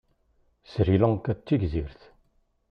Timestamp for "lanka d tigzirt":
1.01-2.01